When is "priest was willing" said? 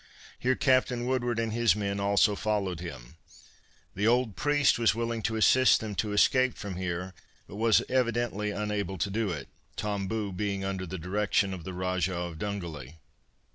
4.35-5.21